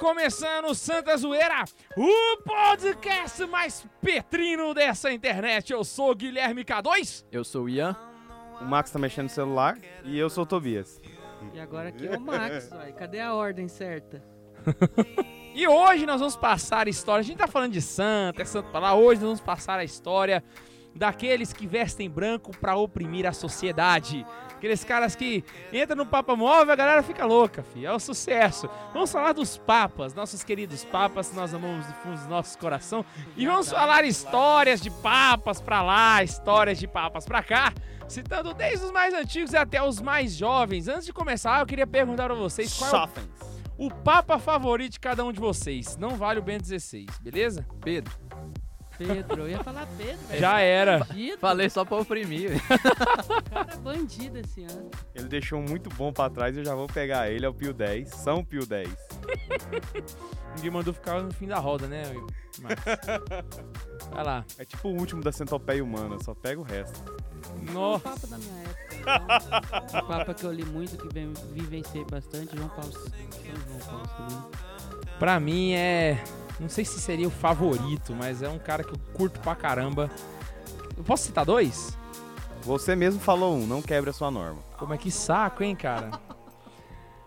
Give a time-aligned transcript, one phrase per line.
[0.00, 1.62] Começando o Santa Zoeira,
[1.94, 5.74] o podcast mais petrino dessa internet.
[5.74, 7.26] Eu sou o Guilherme K2.
[7.30, 7.94] Eu sou o Ian.
[8.62, 10.98] O Max tá mexendo no celular e eu sou o Tobias.
[11.52, 12.94] E agora aqui é o Max, uai.
[12.94, 14.24] Cadê a ordem certa?
[15.54, 17.20] E hoje nós vamos passar a história.
[17.20, 18.94] A gente tá falando de Santa, é Santa pra lá.
[18.94, 20.42] Hoje nós vamos passar a história
[20.94, 24.26] daqueles que vestem branco pra oprimir a sociedade.
[24.50, 27.86] Aqueles caras que entram no Papa Móvel, a galera fica louca, filho.
[27.86, 28.68] É o sucesso.
[28.92, 33.04] Vamos falar dos papas, nossos queridos papas, que nós amamos do fundo do nosso coração.
[33.36, 37.72] E vamos falar histórias de papas pra lá, histórias de papas pra cá.
[38.06, 40.88] Citando desde os mais antigos até os mais jovens.
[40.88, 43.40] Antes de começar, eu queria perguntar pra vocês qual é o
[43.80, 45.96] o papa favorito de cada um de vocês.
[45.96, 47.66] Não vale o Bento 16, beleza?
[47.80, 48.12] Pedro.
[49.06, 50.40] Pedro, eu ia falar Pedro, velho.
[50.40, 50.98] Já era.
[50.98, 52.52] Bandido, Falei só pra oprimir.
[53.50, 54.90] cara bandido esse ano.
[55.14, 58.10] Ele deixou muito bom pra trás, eu já vou pegar ele, é o Pio 10,
[58.10, 58.88] São Pio 10.
[60.56, 62.02] Ninguém mandou ficar no fim da roda, né?
[62.60, 62.84] Marcos?
[64.10, 64.44] Vai lá.
[64.58, 67.00] É tipo o último da centopeia humana, só pega o resto.
[67.68, 68.10] O Nossa.
[68.10, 68.96] Papa da minha época.
[68.96, 70.00] então.
[70.00, 75.10] o Papa que eu li muito, que vem, vivenciei bastante, João Paulo João Paulo II.
[75.18, 76.22] Pra mim é.
[76.60, 80.10] Não sei se seria o favorito, mas é um cara que eu curto pra caramba.
[80.96, 81.96] Eu posso citar dois?
[82.62, 84.58] Você mesmo falou um, não quebre a sua norma.
[84.78, 86.10] Como é que saco, hein, cara?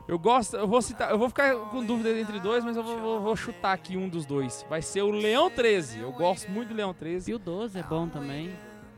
[0.07, 2.99] Eu gosto, eu vou citar, eu vou ficar com dúvida entre dois, mas eu vou,
[2.99, 4.63] vou- vou chutar aqui um dos dois.
[4.69, 6.01] Vai ser o Leão 13.
[6.01, 7.25] Eu gosto muito do Leão 13.
[7.25, 8.53] Pio 12 é bom também.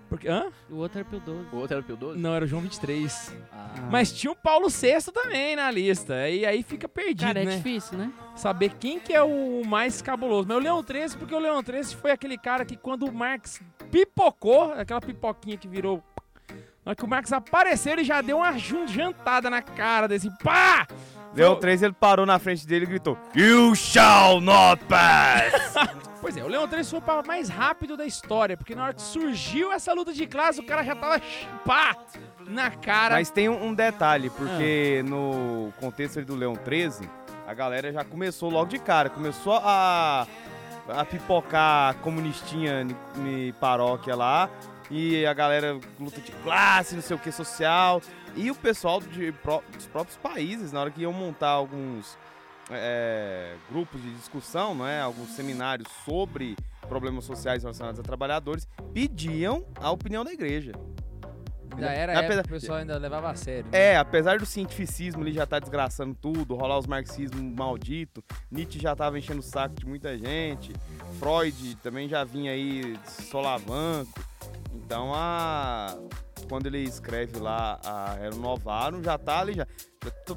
[0.09, 0.51] Porque, hã?
[0.69, 1.47] O outro é Pio 12.
[1.51, 2.19] O outro era o Pio 12?
[2.19, 3.35] Não, era o João 23.
[3.51, 3.69] Ah.
[3.91, 6.29] Mas tinha o Paulo VI também na lista.
[6.29, 7.55] E aí fica perdido, Cara, é né?
[7.57, 8.11] difícil, né?
[8.35, 10.47] Saber quem que é o mais cabuloso.
[10.47, 13.61] Mas o Leão 13, porque o Leão 13 foi aquele cara que quando o Marx
[13.91, 16.03] pipocou, aquela pipoquinha que virou...
[16.85, 20.29] Na hora que o Marx apareceu, ele já deu uma jantada na cara desse...
[20.43, 20.85] Pá!
[21.35, 25.73] Leão 3, ele parou na frente dele e gritou: You shall not pass!
[26.21, 28.93] Pois é, o Leão 13 foi o papa mais rápido da história, porque na hora
[28.93, 31.21] que surgiu essa luta de classe, o cara já tava
[31.65, 31.95] pá,
[32.47, 33.15] na cara.
[33.15, 37.07] Mas tem um, detalhe, porque no contexto do Leão 13,
[37.45, 40.25] a galera já começou logo de cara, começou a,
[40.87, 42.81] a pipocar comunistinha
[43.17, 44.49] em- em paróquia lá,
[44.89, 48.01] e a galera luta de classe, não sei o que, social,
[48.35, 52.17] e o pessoal de pró- dos próprios países, na hora que iam montar alguns
[52.71, 54.99] é, grupos de discussão, não é?
[55.01, 56.55] alguns seminários sobre
[56.87, 60.73] problemas sociais relacionados a trabalhadores, pediam a opinião da igreja.
[61.73, 63.65] Ainda era Apesar- época o pessoal ainda levava a sério.
[63.69, 63.77] né?
[63.77, 68.95] É, apesar do cientificismo ali já tá desgraçando tudo, rolar os marxismo maldito, Nietzsche já
[68.95, 70.71] tava enchendo o saco de muita gente,
[71.19, 72.97] Freud também já vinha aí
[73.29, 74.13] solavanco.
[74.73, 75.97] Então a
[76.47, 79.67] quando ele escreve lá a Renovaram, já tá ali já.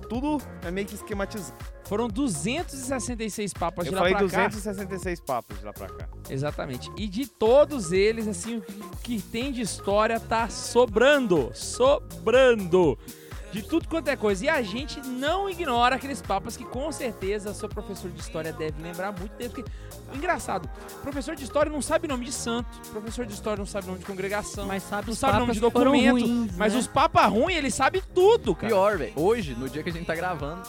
[0.08, 1.56] Tudo é meio que esquematizado.
[1.84, 6.06] Foram 266 papas de Eu lá falei pra 266 papos de lá pra cá.
[6.06, 6.08] cá.
[6.30, 6.90] Exatamente.
[6.96, 11.50] E de todos eles, assim, o que tem de história tá sobrando.
[11.54, 12.98] Sobrando.
[13.52, 14.44] De tudo quanto é coisa.
[14.44, 18.82] E a gente não ignora aqueles papas que com certeza seu professor de história deve
[18.82, 19.52] lembrar muito deles.
[19.52, 19.70] Porque,
[20.14, 20.68] engraçado,
[21.02, 24.04] professor de história não sabe nome de santo, professor de história não sabe nome de
[24.04, 26.10] congregação, Mas sabe não os sabe nome papas de documento.
[26.12, 26.78] ruins, mas né?
[26.78, 28.68] os papas ruins, ele sabe tudo, cara.
[28.68, 29.12] Pior, velho.
[29.16, 30.62] Hoje, no dia que a gente tá gravando,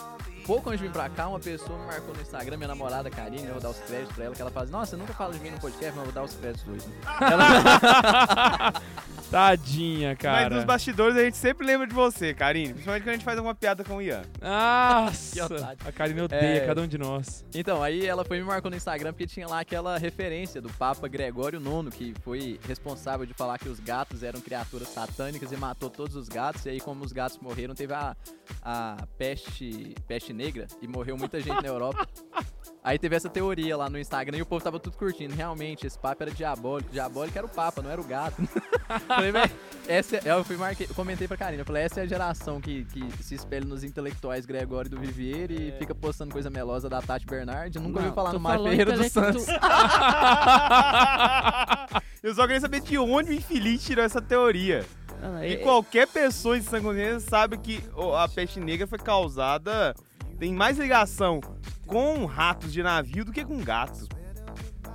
[0.50, 3.46] pouco antes de vir pra cá, uma pessoa me marcou no Instagram, minha namorada Karine,
[3.46, 5.32] eu vou dar os créditos pra ela, que ela fala assim, nossa, você nunca fala
[5.32, 6.86] de mim no podcast, mas eu vou dar os créditos hoje.
[9.30, 10.56] Tadinha, Mas cara.
[10.56, 12.70] nos bastidores a gente sempre lembra de você, Karine.
[12.72, 14.22] Principalmente quando a gente faz alguma piada com o Ian.
[14.42, 16.66] Nossa, a Karine odeia É.
[16.66, 17.44] cada um de nós.
[17.54, 21.06] Então, aí ela foi me marcou no Instagram porque tinha lá aquela referência do Papa
[21.06, 25.88] Gregório IX, que foi responsável de falar que os gatos eram criaturas satânicas e matou
[25.88, 26.66] todos os gatos.
[26.66, 28.16] E aí, como os gatos morreram, teve a,
[28.64, 32.08] a peste, peste negra e morreu muita gente na Europa.
[32.82, 35.34] Aí teve essa teoria lá no Instagram e o povo tava tudo curtindo.
[35.34, 36.90] Realmente, esse Papa era diabólico.
[36.90, 38.40] Diabólico era o Papa, não era o gato.
[39.06, 39.50] Falei, velho,
[39.86, 42.84] essa é- eu fui marquei, comentei pra Karina, eu falei, essa é a geração que,
[42.86, 47.26] que se espelha nos intelectuais Gregório do Vivier e fica postando coisa melosa da Tati
[47.26, 47.78] Bernardi.
[47.78, 48.48] Nunca ouviu Não, falar tô no
[48.94, 49.46] dos intelectu- Santos.
[52.22, 54.84] Eu só queria saber de onde o infeliz tirou essa teoria.
[55.20, 57.82] Não, E é- qualquer pessoa de sanguínea sabe que
[58.16, 59.94] a peste negra foi causada.
[60.40, 61.40] Tem mais ligação
[61.86, 64.08] com ratos de navio do que com gatos.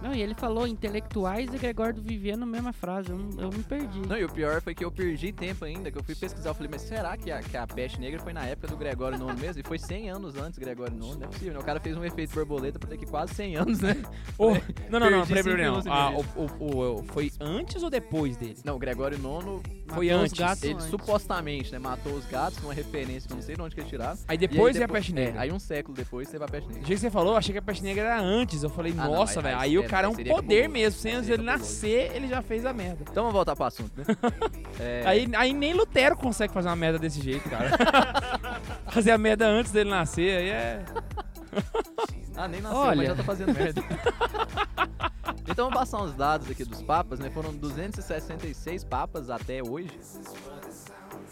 [0.01, 3.09] Não, e ele falou intelectuais e Gregório do Vivier na mesma frase.
[3.09, 3.99] Eu, não- eu me perdi.
[4.01, 6.49] Não, e o pior foi que eu perdi tempo ainda, que eu fui pesquisar.
[6.49, 9.17] Eu falei, mas será que a, que a peste negra foi na época do Gregório
[9.17, 9.61] IX mesmo?
[9.61, 11.53] E foi 100 anos antes do Gregório IX, não é possível.
[11.53, 11.59] né?
[11.59, 13.95] O cara fez um efeito borboleta pra daqui quase 100 anos, né?
[14.37, 14.51] Ô,
[14.91, 15.81] não, não, não, peraí, não.
[15.87, 16.25] Ah, meio.
[16.35, 18.57] o, o- o- foi antes ou depois dele?
[18.63, 20.63] Não, o Gregório IX Matou os antes.
[20.63, 20.85] Ele antes.
[20.87, 23.89] supostamente, né, matou os gatos, uma referência que eu não sei de onde que eles
[23.89, 24.17] tiraram.
[24.27, 25.39] Aí depois aí veio a peste negra.
[25.39, 26.85] É, aí um século depois teve a peste negra.
[26.85, 28.63] jeito que você falou, eu achei que a peste negra era antes.
[28.63, 29.57] Eu falei, Ah, nossa, velho.
[29.57, 30.99] aí Aí, o cara é um poder mesmo.
[30.99, 32.99] Sem antes ele nascer, ele já fez a merda.
[33.01, 34.03] Então vamos voltar pro assunto, né?
[34.79, 37.71] É, Aí, aí nem Lutero consegue fazer uma merda desse jeito, cara.
[38.91, 40.85] fazer a merda antes dele nascer, aí é.
[42.35, 42.95] Ah, nem nasceu, Olha.
[42.97, 43.81] mas já tá fazendo merda.
[45.47, 47.29] então vamos passar uns dados aqui dos papas, né?
[47.29, 49.91] Foram 266 papas até hoje.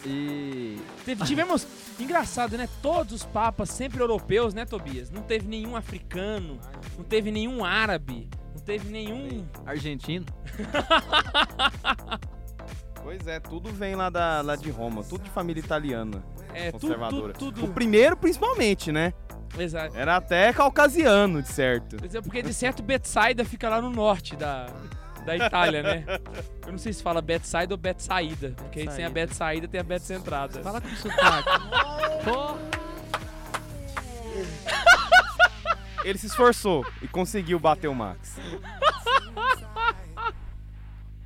[0.05, 0.77] E
[1.25, 1.65] tivemos.
[1.99, 2.67] Engraçado, né?
[2.81, 5.09] Todos os papas sempre europeus, né, Tobias?
[5.09, 6.59] Não teve nenhum africano,
[6.97, 9.45] não teve nenhum árabe, não teve nenhum.
[9.65, 10.25] argentino.
[13.03, 16.23] Pois é, tudo vem lá, da, lá de Roma, tudo de família italiana,
[16.53, 17.33] É, tudo, conservadora.
[17.33, 17.73] tudo, O tudo.
[17.73, 19.13] primeiro, principalmente, né?
[19.57, 19.95] Exato.
[19.95, 21.97] Era até caucasiano, de certo.
[22.01, 24.67] Mas é Porque de certo Betsaida fica lá no norte da,
[25.25, 26.05] da Itália, né?
[26.65, 28.53] Eu não sei se fala Betsaida ou Betsaída.
[28.57, 29.67] Porque aí sem a Betsaída.
[29.67, 30.61] Tem a Betcentrada.
[30.61, 31.49] Fala com sotaque.
[32.25, 32.57] Pô,
[36.03, 38.37] Ele se esforçou e conseguiu bater o Max.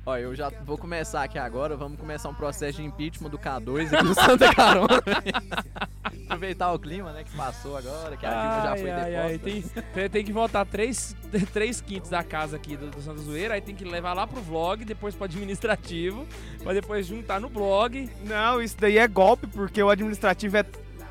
[0.06, 3.92] Ó, eu já vou começar aqui agora, vamos começar um processo de impeachment do K2
[3.92, 5.02] aqui no Santa Carona.
[6.28, 9.64] Aproveitar o clima, né, que passou agora, que a Dilma já foi ai, ai, tem,
[10.10, 11.16] tem que voltar três,
[11.52, 14.40] três quintos da casa aqui do, do Santa Zoeira, aí tem que levar lá pro
[14.40, 16.26] vlog, depois pro administrativo,
[16.62, 18.10] pra depois juntar no blog.
[18.24, 20.64] Não, isso daí é golpe, porque o administrativo é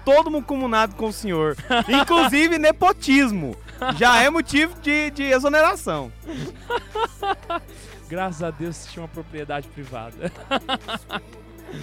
[0.06, 1.58] todo mundo comunado com o senhor.
[1.90, 3.58] Inclusive nepotismo.
[3.98, 6.12] Já é motivo de, de exoneração.
[8.08, 10.32] Graças a Deus tinha uma propriedade privada.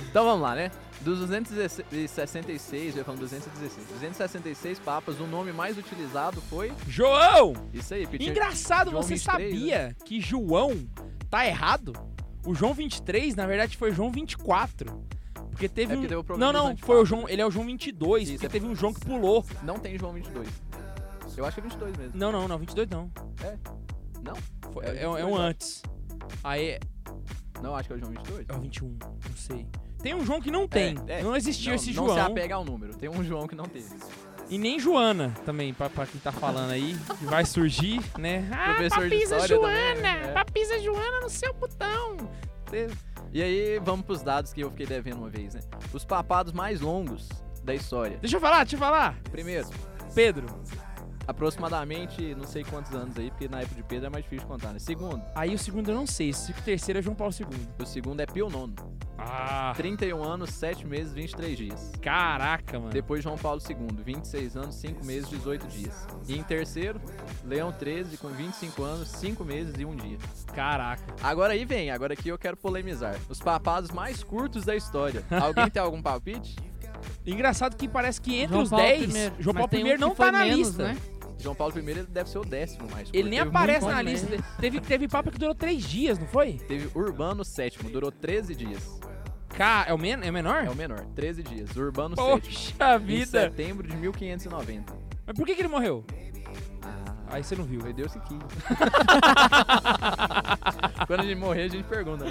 [0.09, 0.71] Então vamos lá, né?
[1.05, 7.53] Dos 266, eu ia falando 216, 266 papas, o nome mais utilizado foi João!
[7.75, 10.73] isso aí, tinha- Engraçado, João você 23, sabia que João
[11.29, 11.93] tá errado?
[12.47, 15.05] O João 23, na verdade, foi João 24.
[15.51, 16.01] Porque teve É um...
[16.01, 18.49] porque problema não, não, foi o João, ele é o João 22, Isso, porque é-
[18.49, 19.45] teve um João que pulou.
[19.63, 20.49] não tem João 22.
[21.37, 22.19] Eu acho que é 22 mesmo.
[22.19, 23.11] Não, não, não, 22 não.
[24.23, 24.35] Não?
[24.73, 25.43] Foi- É é, é um 22, ó.
[25.43, 25.83] antes.
[26.43, 26.79] Aí
[27.63, 28.47] Não, acho que é o João 22.
[28.49, 29.67] é o 21, não sei.
[30.05, 30.97] Tem um João que não tem.
[31.09, 31.23] É, é.
[31.23, 32.15] Não existiu não, esse não João.
[32.15, 33.89] se apega ao número, tem um João que não teve.
[34.51, 38.47] E nem Joana também, pra, pra quem tá falando aí, que vai surgir, né?
[38.53, 40.33] Ah, Professor papisa Joana, também, é.
[40.33, 42.19] papisa Joana no seu botão.
[43.33, 45.63] E aí, vamos pros dados que eu fiquei devendo uma vez, né?
[45.91, 47.27] Os papados mais longos
[47.65, 48.19] da história.
[48.19, 49.19] Deixa eu falar, deixa eu falar.
[49.33, 49.67] Primeiro,
[50.15, 50.47] Pedro,
[51.27, 54.53] aproximadamente não sei quantos anos aí, porque na época de Pedro é mais difícil de
[54.53, 54.79] contar, né?
[54.79, 57.47] Segundo, aí o segundo eu não sei, esse- o terceiro é João Paulo II.
[57.81, 58.73] o segundo é Pio IX.
[59.17, 61.93] Ah, 31 anos, 7 meses, 23 dias.
[62.03, 62.91] caraca, mano.
[62.93, 65.95] Depois João Paulo II, 26 anos, 5 meses, 18 dias.
[66.29, 67.01] E em terceiro,
[67.45, 70.19] Leão XIII, com 25 anos, 5 meses e 1 dia.
[70.55, 71.03] Caraca.
[71.23, 73.17] Agora aí vem, agora aqui eu quero polemizar.
[73.29, 75.23] Os papados mais curtos da história.
[75.31, 76.57] Alguém tem algum palpite?
[77.27, 79.35] Engraçado que parece que entre João os Paulo 10, primeiro.
[79.39, 80.89] João Paulo um I que não tá na menos, lista.
[80.89, 80.97] Né?
[81.45, 83.15] João Paulo I ele deve ser o décimo mais curto.
[83.15, 84.27] Ele nem Teve aparece na lista.
[84.59, 86.55] Teve, teve papa que durou 3 dias, não foi?
[86.55, 88.83] Teve Urbano VII, durou 13 dias.
[89.51, 89.85] Ca...
[89.87, 90.19] É, o men...
[90.23, 90.65] é o menor?
[90.65, 91.77] É o menor, 13 dias.
[91.77, 92.25] Urbano VII.
[92.25, 93.41] Poxa Em vida.
[93.43, 94.95] setembro de 1590.
[95.27, 96.05] Mas por que, que ele morreu?
[97.35, 97.81] Aí você não viu.
[97.81, 98.39] foi Deus que quis.
[101.09, 102.25] quando a gente morrer, a gente pergunta.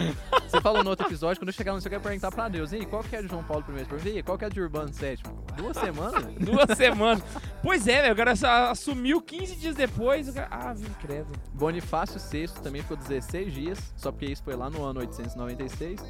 [0.48, 2.86] Você falou no outro episódio, quando eu chegar no você quer perguntar pra Deus, aí,
[2.86, 3.84] qual que é de João Paulo I?
[3.84, 5.18] Pergunta, aí, qual que é de Urbano VII?
[5.58, 6.24] Duas semanas?
[6.40, 7.22] Duas semanas.
[7.62, 8.14] Pois é, velho.
[8.14, 8.32] O cara
[8.72, 10.30] assumiu 15 dias depois.
[10.30, 10.48] O cara...
[10.50, 11.28] Ah, viu, credo.
[11.54, 16.02] Bonifácio VI também ficou 16 dias, só porque isso foi lá no ano 896.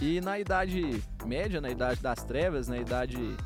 [0.00, 3.36] E na Idade Média, na Idade das Trevas, na Idade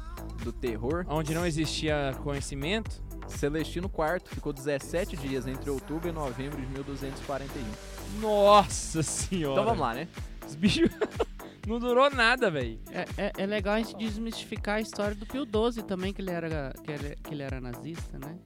[0.43, 3.04] do Terror, Onde não existia conhecimento.
[3.27, 8.21] Celestino IV ficou 17 dias entre outubro e novembro de 1241.
[8.21, 9.53] Nossa senhora.
[9.53, 10.09] Então vamos lá, né?
[10.47, 10.89] Os bichos
[11.67, 12.79] não durou nada, velho.
[12.91, 16.31] É, é, é legal a gente desmistificar a história do Pio XII também, que ele
[16.31, 18.37] era, que ele, que ele era nazista, né?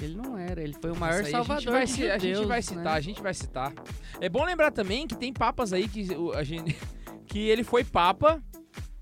[0.00, 2.18] Ele não era, ele foi o maior aí salvador a gente vai, de ci- a
[2.18, 2.62] gente vai né?
[2.62, 3.72] citar, a gente vai citar.
[4.20, 6.76] É bom lembrar também que tem papas aí que o- a gente
[7.26, 8.40] que ele foi papa,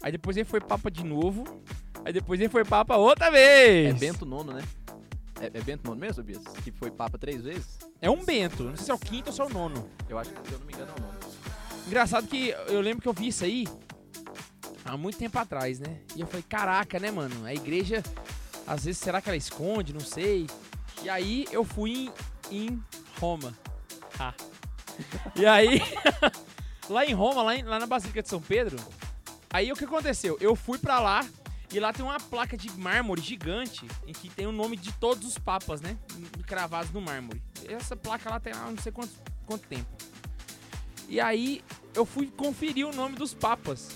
[0.02, 1.44] aí depois ele foi papa de novo,
[2.02, 3.98] aí depois ele foi papa outra É vez.
[4.00, 4.62] Bento IX, né?
[5.40, 6.42] É, é Bento IX mesmo, Bias?
[6.64, 7.78] Que foi Papa três vezes?
[8.00, 9.90] É um Bento, não sei se é o quinto ou se é o nono.
[10.08, 11.18] Eu acho que, se eu não me engano, é o nome.
[11.86, 13.66] Engraçado que eu lembro que eu vi isso aí
[14.84, 16.00] há muito tempo atrás, né?
[16.14, 17.44] E eu falei, caraca, né, mano?
[17.44, 18.02] A igreja,
[18.66, 19.92] às vezes, será que ela esconde?
[19.92, 20.46] Não sei.
[21.02, 22.10] E aí eu fui
[22.50, 22.82] em, em
[23.20, 23.52] Roma.
[24.18, 24.32] Ah.
[25.34, 25.80] E aí,
[26.88, 28.76] lá em Roma, lá, em- lá na Basílica de São Pedro,
[29.50, 30.38] aí o que aconteceu?
[30.40, 31.24] Eu fui pra lá
[31.72, 35.26] e lá tem uma placa de mármore gigante em que tem o nome de todos
[35.26, 35.96] os papas, né?
[36.46, 37.42] Cravados no mármore.
[37.68, 39.12] Essa placa lá tem há não sei quanto,
[39.44, 39.86] quanto tempo.
[41.08, 41.62] E aí
[41.94, 43.90] eu fui conferir o nome dos papas.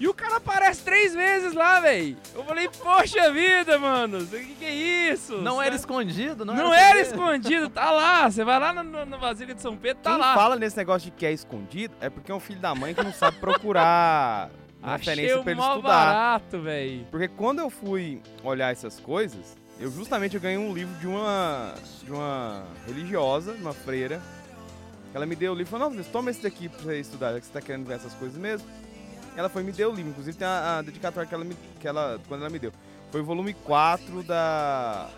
[0.00, 2.16] E o cara aparece três vezes lá, velho.
[2.32, 4.18] Eu falei, poxa vida, mano.
[4.18, 4.72] O que, que é
[5.12, 5.38] isso?
[5.38, 8.30] Não era escondido, não, Não era era escondido, tá lá.
[8.30, 10.34] Você vai lá na, na, na Basílica de São Pedro, tá Quem lá.
[10.36, 13.02] fala nesse negócio de que é escondido é porque é um filho da mãe que
[13.02, 14.50] não sabe procurar
[14.82, 15.82] uma Achei referência pra ele estudar.
[15.82, 17.06] barato, velho.
[17.10, 21.74] Porque quando eu fui olhar essas coisas, eu justamente eu ganhei um livro de uma
[22.02, 24.20] de uma religiosa, uma freira.
[25.14, 27.40] Ela me deu o livro e falou, não, toma esse daqui pra você estudar, já
[27.40, 28.68] que você tá querendo ver essas coisas mesmo.
[29.36, 31.56] Ela foi e me deu o livro, inclusive tem a, a dedicatória que ela, me,
[31.80, 32.72] que ela, quando ela me deu.
[33.10, 35.08] Foi o volume 4 da,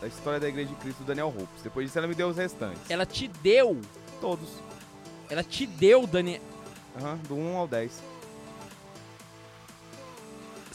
[0.00, 1.62] da História da Igreja de Cristo do Daniel Hopes.
[1.62, 2.88] Depois disso ela me deu os restantes.
[2.88, 3.80] Ela te deu.
[4.20, 4.48] Todos.
[5.28, 6.40] Ela te deu, Dani.
[6.96, 8.02] Aham, do 1 ao 10.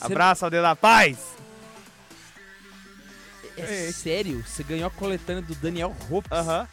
[0.02, 1.18] Abraço, ao Deus da paz!
[3.58, 4.44] É sério?
[4.46, 6.32] Você ganhou a coletânea do Daniel Hopes?
[6.32, 6.68] Aham.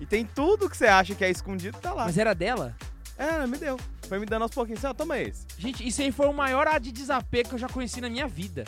[0.00, 2.04] E tem tudo que você acha que é escondido, tá lá.
[2.04, 2.74] Mas era dela?
[3.16, 3.78] É, me deu.
[4.08, 4.78] Foi me dando aos pouquinhos.
[4.84, 5.44] Assim, ó, toma esse.
[5.58, 8.26] Gente, isso aí foi o maior ar de desapego que eu já conheci na minha
[8.26, 8.64] vida.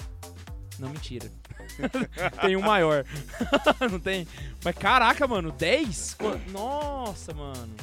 [0.78, 1.30] Não, mentira.
[2.42, 3.04] tem um maior.
[3.90, 4.26] Não tem?
[4.64, 6.14] Mas caraca, mano, 10?
[6.14, 7.74] Co- Nossa, mano.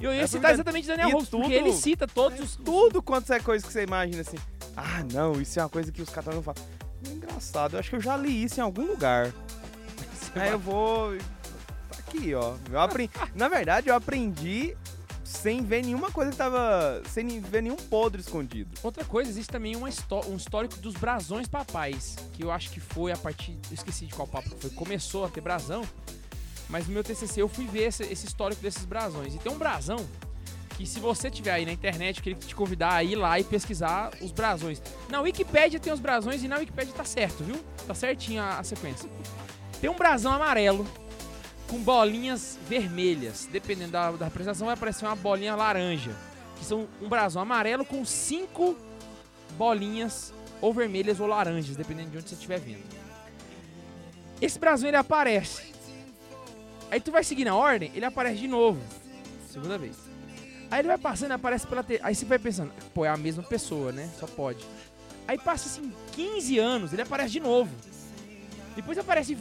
[0.00, 2.56] E eu ia É citar exatamente Daniel e Hopes, porque ele cita todos os...
[2.56, 4.38] Tudo quanto é coisa que você imagina assim.
[4.82, 6.62] Ah, não, isso é uma coisa que os caras não falam.
[7.06, 9.30] É engraçado, eu acho que eu já li isso em algum lugar.
[10.34, 11.16] Aí eu vou.
[11.90, 12.54] Tá aqui, ó.
[12.70, 13.12] Eu aprendi...
[13.34, 14.74] Na verdade, eu aprendi
[15.22, 17.02] sem ver nenhuma coisa que tava.
[17.10, 18.70] Sem ver nenhum podre escondido.
[18.82, 22.80] Outra coisa, existe também uma histó- um histórico dos brasões papais, que eu acho que
[22.80, 25.82] foi a partir, eu esqueci de qual papo foi, começou a ter brasão,
[26.68, 29.34] mas no meu TCC eu fui ver esse, esse histórico desses brasões.
[29.34, 29.98] E tem um brasão
[30.80, 33.44] que se você tiver aí na internet, eu queria te convidar a ir lá e
[33.44, 34.80] pesquisar os brasões.
[35.10, 37.60] Na Wikipédia tem os brasões e na Wikipédia tá certo, viu?
[37.86, 39.06] Tá certinho a, a sequência.
[39.78, 40.86] Tem um brasão amarelo
[41.68, 43.46] com bolinhas vermelhas.
[43.52, 46.16] Dependendo da, da apresentação, vai aparecer uma bolinha laranja.
[46.56, 48.74] Que são um brasão amarelo com cinco
[49.58, 50.32] bolinhas
[50.62, 52.84] ou vermelhas ou laranjas, dependendo de onde você estiver vendo.
[54.40, 55.74] Esse brasão ele aparece.
[56.90, 58.80] Aí tu vai seguir na ordem, ele aparece de novo.
[59.46, 60.09] Segunda vez.
[60.70, 61.98] Aí ele vai passando, aparece pela te...
[62.02, 64.08] Aí você vai pensando, pô, é a mesma pessoa, né?
[64.18, 64.64] Só pode.
[65.26, 67.70] Aí passa assim 15 anos, ele aparece de novo.
[68.76, 69.36] Depois aparece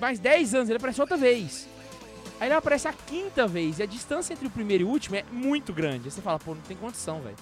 [0.00, 1.68] mais 10 anos, ele aparece outra vez.
[2.40, 5.16] Aí ele aparece a quinta vez, e a distância entre o primeiro e o último
[5.16, 6.04] é muito grande.
[6.04, 7.36] Aí você fala, pô, não tem condição, velho.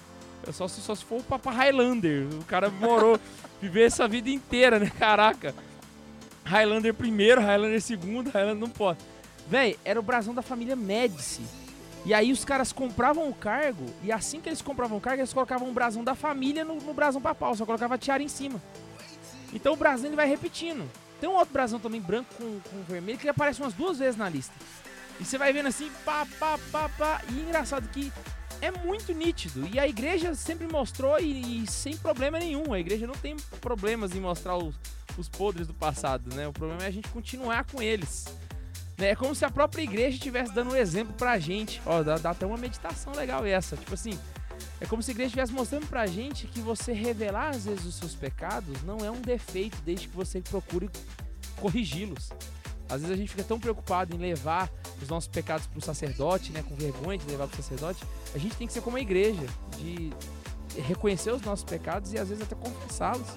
[0.51, 2.27] Só, só se for o Papa Highlander.
[2.39, 3.19] O cara morou,
[3.61, 4.91] viveu essa vida inteira, né?
[4.99, 5.55] Caraca.
[6.43, 8.99] Highlander primeiro, Highlander segundo, Highlander não pode.
[9.47, 11.41] Véi, era o brasão da família Médici.
[12.05, 15.31] E aí os caras compravam o cargo, e assim que eles compravam o cargo, eles
[15.33, 18.61] colocavam o brasão da família no, no brasão papal, só colocava a tiara em cima.
[19.53, 20.89] Então o brasão ele vai repetindo.
[21.21, 24.27] Tem um outro brasão também branco com, com vermelho que aparece umas duas vezes na
[24.27, 24.53] lista.
[25.19, 27.21] E você vai vendo assim, pá, pá, pá, pá.
[27.29, 28.11] E engraçado que
[28.59, 29.65] é muito nítido.
[29.71, 32.73] E a igreja sempre mostrou e, e sem problema nenhum.
[32.73, 34.75] A igreja não tem problemas em mostrar os,
[35.17, 36.47] os podres do passado, né?
[36.47, 38.25] O problema é a gente continuar com eles.
[38.97, 39.09] Né?
[39.09, 41.81] É como se a própria igreja estivesse dando um exemplo pra gente.
[41.85, 43.75] Ó, dá, dá até uma meditação legal essa.
[43.75, 44.17] Tipo assim,
[44.79, 47.95] é como se a igreja estivesse mostrando pra gente que você revelar às vezes os
[47.95, 50.89] seus pecados não é um defeito, desde que você procure
[51.59, 52.31] corrigi-los.
[52.89, 54.69] Às vezes a gente fica tão preocupado em levar
[55.01, 58.03] os nossos pecados pro sacerdote, né, com vergonha de levar pro sacerdote.
[58.35, 59.45] A gente tem que ser como a igreja,
[59.77, 60.11] de
[60.81, 63.27] reconhecer os nossos pecados e às vezes até confessá-los,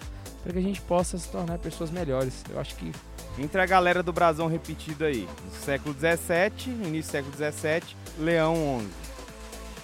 [0.43, 2.45] para que a gente possa se tornar pessoas melhores.
[2.51, 2.93] Eu acho que
[3.39, 8.81] Entre a galera do brasão repetido aí, no século XVII, início do século XVII, Leão
[8.81, 8.89] XI.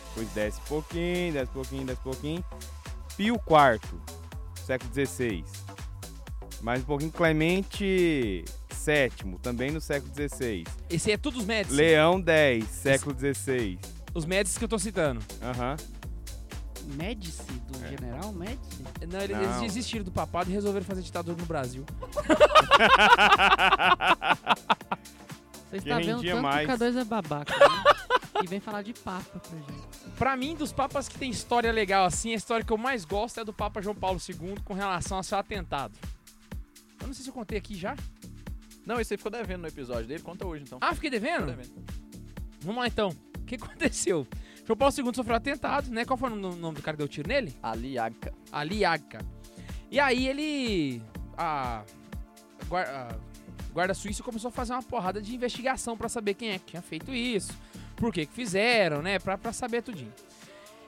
[0.09, 2.45] Depois desce um pouquinho, desce um pouquinho, desce um pouquinho.
[3.17, 4.01] Pio IV,
[4.67, 5.45] século XVI.
[6.63, 10.65] Mais um pouquinho, Clemente VII, também no século XVI.
[10.89, 11.77] esse aí é tudo os médicos.
[11.77, 13.79] Leão X, século XVI.
[14.15, 15.21] Os médicos que eu tô citando.
[15.43, 15.77] Aham.
[16.97, 18.83] Médici, do general Médici?
[19.09, 19.61] Não, eles, Não.
[19.61, 21.85] desistiram do papado e resolveram fazer ditadura no Brasil.
[25.71, 26.67] Você está vendo tanto mais.
[26.67, 27.85] que o K2 é babaca, né?
[28.43, 30.13] E vem falar de papa pra gente.
[30.19, 33.41] Pra mim, dos papas que tem história legal assim, a história que eu mais gosto
[33.41, 35.97] é do Papa João Paulo II com relação ao seu atentado.
[37.01, 37.97] Eu não sei se eu contei aqui já.
[38.85, 40.79] Não, esse aí ficou devendo no episódio dele, conta hoje então.
[40.81, 41.47] Ah, fiquei devendo?
[41.49, 41.85] Ficou devendo.
[42.61, 43.09] Vamos lá então.
[43.39, 44.27] O que aconteceu?
[44.73, 46.05] João Paulo II sofreu atentado, né?
[46.05, 47.55] Qual foi o nome do cara que deu tiro nele?
[47.63, 48.33] Ali Agca.
[48.51, 49.19] Ali Agca.
[49.91, 51.03] E aí ele.
[51.37, 51.85] A,
[52.69, 53.17] guar- a
[53.73, 56.83] guarda suíça começou a fazer uma porrada de investigação pra saber quem é que tinha
[56.83, 57.53] feito isso,
[57.97, 59.19] por que que fizeram, né?
[59.19, 60.13] Pra, pra saber tudinho.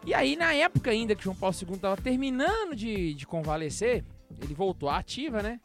[0.07, 4.05] E aí, na época ainda que João Paulo II tava terminando de, de convalescer,
[4.43, 5.61] ele voltou à ativa, né?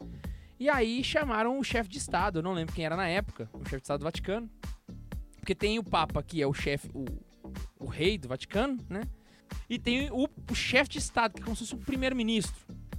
[0.58, 3.60] E aí chamaram o chefe de Estado, eu não lembro quem era na época, o
[3.64, 4.48] chefe de Estado do Vaticano.
[5.38, 7.04] Porque tem o Papa, que é o chefe, o,
[7.78, 9.02] o rei do Vaticano, né?
[9.68, 12.54] E tem o, o chefe de Estado, que é como se fosse o primeiro-ministro,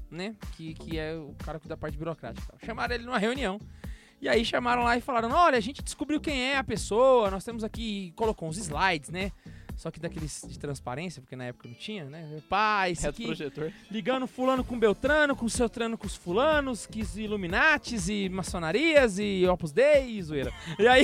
[0.09, 0.35] né?
[0.55, 2.53] Que, que é o cara da parte burocrática.
[2.65, 3.59] Chamaram ele numa reunião.
[4.21, 7.43] E aí chamaram lá e falaram: olha, a gente descobriu quem é a pessoa, nós
[7.43, 8.13] temos aqui.
[8.15, 9.31] Colocou uns slides, né?
[9.81, 12.39] Só que daqueles de transparência, porque na época não tinha, né?
[12.47, 13.73] Pá, esse aqui projetor.
[13.89, 19.43] ligando fulano com Beltrano, com Celtrano com os fulanos, que os Illuminates e maçonarias e
[19.47, 20.53] Opus Dei e zoeira.
[20.77, 21.03] E aí,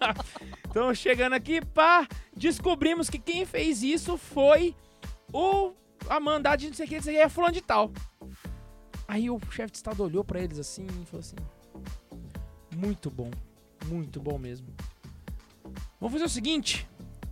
[0.70, 4.74] então chegando aqui, pá, descobrimos que quem fez isso foi
[5.30, 5.74] o
[6.08, 7.92] a mandar de não sei o que, não sei o que, é fulano de tal.
[9.06, 11.36] Aí o chefe de estado olhou pra eles assim e falou assim,
[12.74, 13.30] muito bom,
[13.84, 14.66] muito bom mesmo.
[16.00, 16.88] Vamos fazer o seguinte,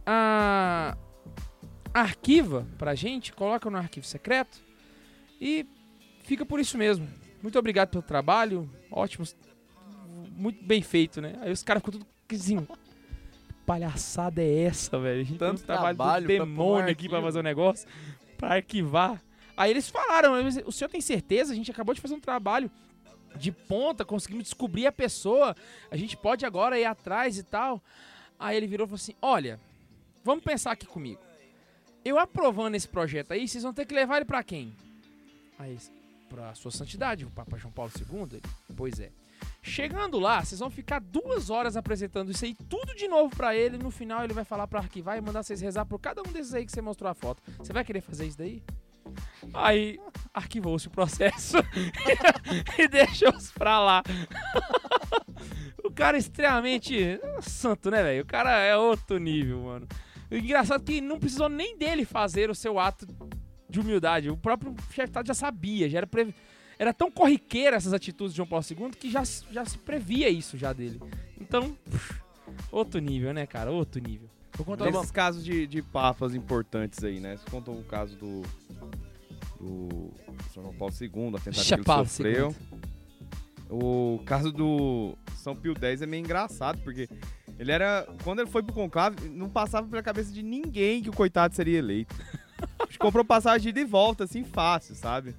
[0.06, 0.96] a
[1.92, 4.62] arquiva pra gente, coloca no arquivo secreto
[5.40, 5.66] e
[6.22, 7.08] fica por isso mesmo.
[7.42, 9.26] Muito obrigado pelo trabalho, ótimo,
[10.30, 11.34] muito bem feito, né?
[11.40, 15.20] Aí os caras ficam tudo assim, que palhaçada é essa, velho?
[15.20, 17.88] A gente tem um Tanto trabalho, trabalho do pra demônio aqui pra fazer um negócio,
[18.36, 19.22] pra arquivar.
[19.56, 21.52] Aí eles falaram, "Mas o senhor tem certeza?
[21.52, 22.70] A gente acabou de fazer um trabalho
[23.36, 25.54] de ponta, conseguimos descobrir a pessoa,
[25.90, 27.82] a gente pode agora ir atrás e tal.
[28.38, 29.60] Aí ele virou e falou assim: Olha,
[30.26, 31.20] vamos pensar aqui comigo.
[32.04, 34.76] Eu aprovando esse projeto aí, vocês vão ter que levar ele pra quem?
[35.58, 35.78] Aí,
[36.28, 38.22] pra sua santidade, o Papa João Paulo II.
[38.32, 38.42] Ele,
[38.76, 39.10] pois é.
[39.62, 43.78] Chegando lá, vocês vão ficar duas horas apresentando isso aí tudo de novo pra ele.
[43.78, 46.54] No final ele vai falar pra arquivar e mandar vocês rezar por cada um desses
[46.54, 47.42] aí que você mostrou a foto.
[47.58, 48.62] Você vai querer fazer isso daí?
[49.54, 50.00] Aí
[50.32, 51.56] arquivou-se o processo
[52.78, 54.02] e deixou-os pra lá.
[55.84, 58.22] o cara é extremamente santo, né, velho?
[58.22, 59.86] O cara é outro nível, mano.
[60.30, 63.06] O engraçado é que não precisou nem dele fazer o seu ato
[63.68, 64.30] de humildade.
[64.30, 66.34] O próprio chefe de Estado já sabia, já era previ...
[66.78, 70.58] Era tão corriqueira essas atitudes de João Paulo II que já, já se previa isso
[70.58, 71.00] já dele.
[71.40, 72.20] Então, pff,
[72.70, 73.70] outro nível, né, cara?
[73.70, 74.28] Outro nível.
[74.56, 77.36] Vou contar Nesses casos de, de papas importantes aí, né?
[77.36, 78.42] Você contou o caso do.
[79.58, 80.12] Do
[80.52, 82.54] São João Paulo II, o atentado Ixi, que Paulo ele sofreu.
[83.70, 87.08] O caso do São Pio X é meio engraçado, porque
[87.58, 88.06] ele era.
[88.22, 91.78] Quando ele foi pro conclave, não passava pela cabeça de ninguém que o coitado seria
[91.78, 92.14] eleito.
[92.98, 95.34] Comprou passagem de volta, assim, fácil, sabe?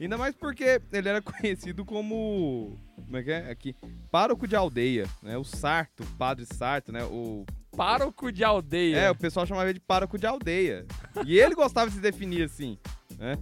[0.00, 2.78] Ainda mais porque ele era conhecido como.
[2.96, 3.50] Como é que é?
[3.50, 3.76] Aqui.
[4.10, 5.36] Pároco de aldeia, né?
[5.38, 7.04] O Sarto, o padre Sarto, né?
[7.04, 7.44] O
[7.76, 8.96] Pároco de aldeia.
[8.96, 10.86] é, o pessoal chamava ele de pároco de aldeia.
[11.24, 12.78] E ele gostava de se definir assim,
[13.18, 13.38] né?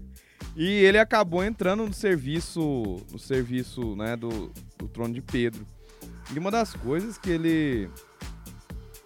[0.57, 5.67] E ele acabou entrando no serviço, no serviço, né, do, do trono de Pedro.
[6.33, 7.91] E uma das coisas que ele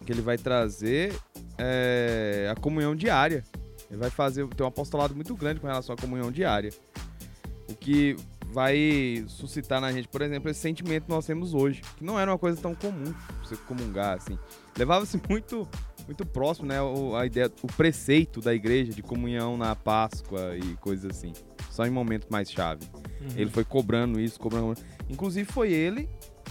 [0.04, 1.14] que ele vai trazer
[1.58, 3.44] é a comunhão diária.
[3.90, 6.70] Ele vai fazer ter um apostolado muito grande com relação à comunhão diária.
[7.68, 8.16] O que
[8.52, 12.30] vai suscitar na gente, por exemplo, esse sentimento que nós temos hoje, que não era
[12.30, 13.12] uma coisa tão comum
[13.42, 14.38] você comungar assim.
[14.78, 15.68] Levava-se muito
[16.06, 20.76] muito próximo, né, o, a ideia, o preceito da igreja de comunhão na Páscoa e
[20.76, 21.32] coisas assim.
[21.70, 22.84] Só em momentos mais chave.
[22.94, 23.28] Uhum.
[23.36, 24.74] Ele foi cobrando isso, cobrando.
[25.08, 26.08] Inclusive foi ele,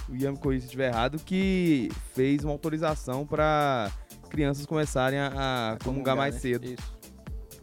[0.09, 3.91] o Ian me corrija se estiver errado, que fez uma autorização para
[4.29, 6.41] crianças começarem a, a comungar mais né?
[6.41, 6.92] cedo Isso.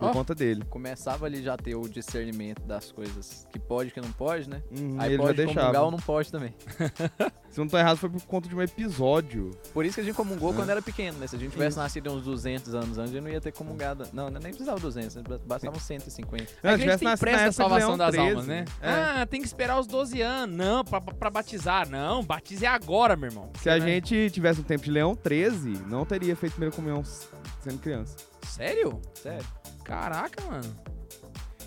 [0.01, 0.13] Por Ó.
[0.13, 0.65] conta dele.
[0.71, 4.49] Começava ali já a ter o discernimento das coisas que pode e que não pode,
[4.49, 4.63] né?
[4.77, 5.61] Uhum, Aí ele já pode deixava.
[5.61, 6.55] comungar ou não pode também.
[7.51, 9.51] Se não tô errado, foi por conta de um episódio.
[9.75, 10.55] Por isso que a gente comungou É.
[10.55, 11.27] quando era pequeno, né?
[11.27, 14.07] Se a gente tivesse nascido uns 200 anos antes, a gente não ia ter comungado.
[14.13, 15.23] Não, nem precisava 200, né?
[15.45, 16.43] bastavam 150.
[16.45, 18.65] É que se a gente tivesse tem nascido pressa de salvação das 13, almas, né?
[18.81, 18.89] é.
[18.91, 20.57] Ah, tem que esperar os 12 anos.
[20.57, 21.89] Não, pra, pra batizar.
[21.89, 23.51] Não, batize agora, meu irmão.
[23.61, 23.87] Se a Né?
[23.87, 28.17] gente tivesse um tempo de Leão 13, não teria feito primeira comunhão sendo criança.
[28.47, 29.01] Sério?
[29.15, 29.45] Sério.
[29.85, 30.77] Caraca, mano.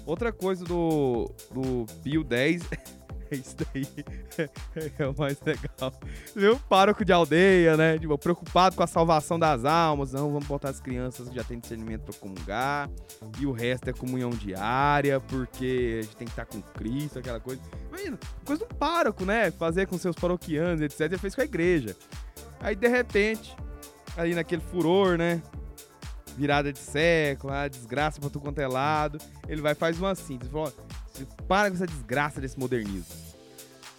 [0.05, 2.63] Outra coisa do, do Pio 10
[3.31, 3.87] é isso daí.
[4.97, 5.93] É o mais legal.
[6.35, 6.59] Viu?
[6.67, 7.99] Pároco de aldeia, né?
[7.99, 10.11] Tipo, preocupado com a salvação das almas.
[10.11, 12.89] Não, vamos botar as crianças que já têm discernimento pra comungar.
[13.39, 17.39] E o resto é comunhão diária, porque a gente tem que estar com Cristo, aquela
[17.39, 17.61] coisa.
[17.89, 19.51] Imagina, coisa do pároco, né?
[19.51, 21.01] Fazer com seus paroquianos, etc.
[21.01, 21.95] Ele fez com a igreja.
[22.59, 23.55] Aí, de repente,
[24.17, 25.43] ali naquele furor, né?
[26.37, 29.17] Virada de século, a desgraça pra tudo quanto é lado.
[29.47, 30.51] Ele vai faz uma síntese.
[30.51, 30.73] Fala,
[31.11, 33.15] você para com essa desgraça desse modernismo.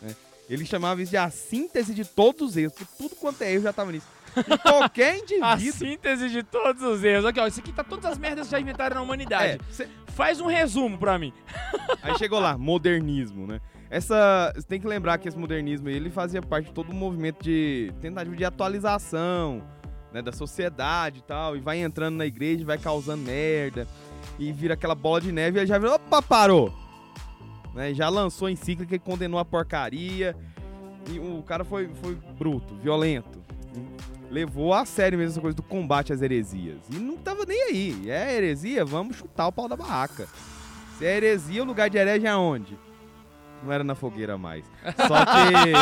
[0.03, 0.14] né?
[0.49, 3.62] Ele chamava isso de a síntese de todos os erros, porque tudo quanto é erro
[3.62, 4.07] já tava nisso.
[4.37, 5.79] E qualquer A indivíduo...
[5.79, 7.25] síntese de todos os erros.
[7.25, 7.47] Aqui, ó.
[7.47, 9.61] Isso aqui tá todas as merdas que já inventaram na É, humanidade.
[9.70, 11.33] cê- Faz um resumo pra mim.
[12.03, 13.61] aí chegou lá, modernismo, né?
[13.90, 17.42] Essa, você tem que lembrar que esse modernismo ele fazia parte de todo um movimento
[17.42, 19.62] de tentativa de atualização,
[20.14, 23.85] né, da sociedade e tal, e vai entrando na igreja, e vai causando merda,
[24.38, 26.72] e vira aquela bola de neve, e já vira, opa, parou!
[27.74, 30.37] Né, já lançou encíclica que condenou a porcaria,
[31.11, 33.42] e o cara foi, foi bruto, violento.
[34.31, 36.79] levou a sério mesmo essa coisa do combate às heresias.
[36.90, 38.09] E não tava nem aí.
[38.09, 38.85] É heresia?
[38.85, 40.29] Vamos chutar o pau da barraca.
[40.96, 42.79] Se é heresia, o lugar de herege é aonde?
[43.64, 44.64] Não era na fogueira mais.
[45.09, 45.72] Só que.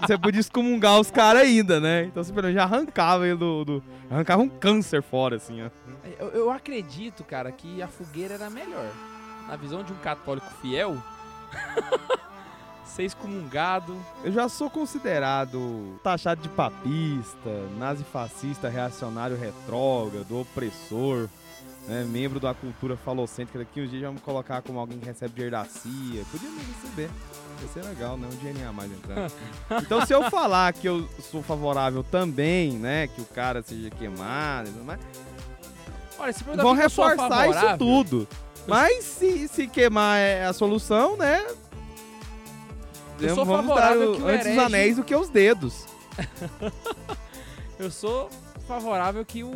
[0.06, 2.04] você podia excomungar os caras ainda, né?
[2.04, 5.70] Então você menos já arrancava ele do, do- Arrancava um câncer fora, assim, ó.
[6.18, 8.90] Eu, eu acredito, cara, que a fogueira era melhor.
[9.48, 10.96] Na visão de um católico fiel,
[12.84, 13.96] ser excomungado.
[14.24, 21.28] Eu já sou considerado taxado de papista, nazifascista, reacionário retrógrado, opressor,
[21.86, 23.58] né, membro da cultura falocêntrica.
[23.60, 26.24] Daqui uns dias já vamos colocar como alguém que recebe de herdacia.
[26.30, 27.10] Podia me receber.
[27.62, 28.28] Ia ser legal, né?
[28.30, 29.32] Um dinheirinho a mais entrando.
[29.82, 33.06] então, se eu falar que eu sou favorável também, né?
[33.08, 35.00] Que o cara seja queimado e tudo mais,
[36.18, 38.28] Olha, se vão reforçar isso tudo.
[38.66, 41.46] Mas se, se queimar é a solução, né?
[43.20, 45.86] Eu sou Vamos favorável dar que o antes os herege- anéis do que os dedos.
[47.78, 48.30] Eu sou
[48.66, 49.52] favorável que o,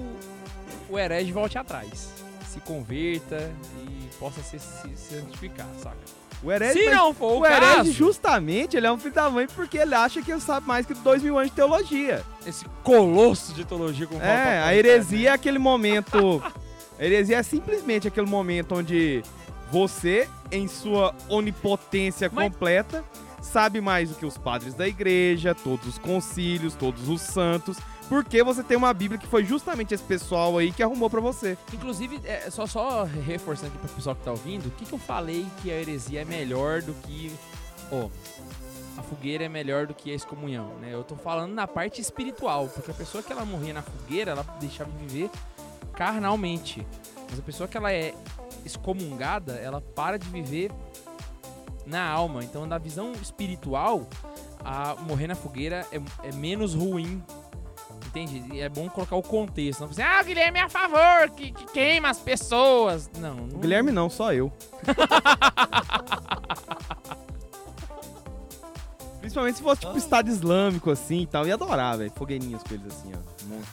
[0.88, 2.08] o herege volte atrás.
[2.52, 3.52] Se converta
[3.86, 5.96] e possa se, se santificar, saca?
[6.42, 9.14] O herege, Se mas não for o, o herege, caso, justamente, ele é um filho
[9.14, 12.24] da mãe porque ele acha que ele sabe mais que dois mil anos de teologia.
[12.46, 16.42] esse colosso de teologia com É, a heresia é aquele momento.
[16.98, 19.22] A heresia é simplesmente aquele momento onde
[19.70, 23.04] você, em sua onipotência Mas- completa,
[23.42, 27.76] sabe mais do que os padres da igreja, todos os concílios, todos os santos,
[28.10, 31.56] porque você tem uma Bíblia que foi justamente esse pessoal aí que arrumou pra você.
[31.72, 34.92] Inclusive, é, só, só reforçando aqui para o pessoal que tá ouvindo, o que, que
[34.92, 37.32] eu falei que a heresia é melhor do que.
[37.92, 38.08] Ó,
[38.98, 40.92] a fogueira é melhor do que a excomunhão, né?
[40.92, 44.42] Eu tô falando na parte espiritual, porque a pessoa que ela morria na fogueira, ela
[44.58, 45.30] deixava de viver
[45.92, 46.84] carnalmente.
[47.30, 48.12] Mas a pessoa que ela é
[48.66, 50.72] excomungada, ela para de viver
[51.86, 52.42] na alma.
[52.42, 54.08] Então, na visão espiritual,
[54.64, 57.22] a morrer na fogueira é, é menos ruim
[58.10, 58.60] Entende?
[58.60, 59.80] É bom colocar o contexto.
[59.80, 63.08] Não você, ah, o Guilherme é a favor, que, que queima as pessoas.
[63.18, 63.60] Não, não.
[63.60, 64.52] Guilherme não, só eu.
[69.20, 71.46] Principalmente se fosse tipo Estado Islâmico assim e tal.
[71.46, 72.10] Ia adorar, velho.
[72.16, 73.18] Fogueirinhos com eles assim, ó.
[73.46, 73.66] Monte.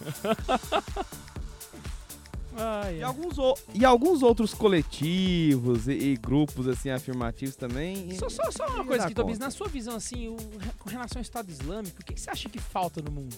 [2.59, 8.09] Ai, E alguns, o- e alguns outros coletivos e, e grupos assim afirmativos também.
[8.17, 9.37] Só, só, só uma coisa aqui, Tobias.
[9.39, 10.35] Na sua visão, assim, o-
[10.79, 13.35] com relação ao Estado Islâmico, o que, que você acha que falta no mundo?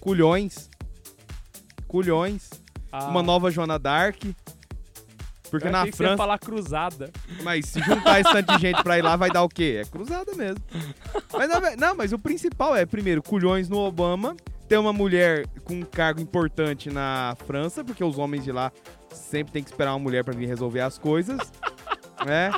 [0.00, 0.68] Culhões.
[1.88, 2.50] Culhões.
[2.92, 4.16] Ah, Uma nova Joana Dark.
[5.50, 6.16] Porque eu na achei que França.
[6.16, 7.10] falar cruzada.
[7.42, 9.80] Mas se juntar esse tanto de gente pra ir lá, vai dar o quê?
[9.82, 10.60] É cruzada mesmo.
[11.32, 14.36] Mas ve- não, mas o principal é, primeiro, culhões no Obama.
[14.68, 18.72] Ter uma mulher com um cargo importante na França, porque os homens de lá
[19.12, 21.38] sempre tem que esperar uma mulher pra vir resolver as coisas.
[22.26, 22.50] né?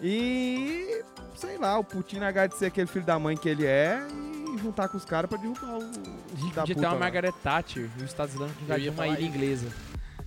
[0.00, 1.02] E.
[1.34, 2.20] Sei lá, o Putin
[2.56, 5.78] ser aquele filho da mãe que ele é e juntar com os caras pra derrubar
[5.78, 5.80] o.
[5.80, 7.00] Da podia ter puta uma lá.
[7.00, 9.28] Margaret Thatcher e o Estado Islâmico invadir uma ilha isso.
[9.28, 9.68] inglesa.